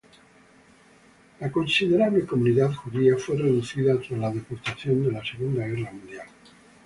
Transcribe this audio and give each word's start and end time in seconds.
La 1.39 1.51
considerable 1.51 2.25
comunidad 2.25 2.73
judía 2.73 3.17
fue 3.19 3.37
reducida 3.37 3.99
tras 3.99 4.19
la 4.19 4.31
deportación 4.31 5.03
de 5.05 5.11
la 5.11 5.23
Segunda 5.23 5.67
Guerra 5.67 5.91
Mundial. 5.93 6.27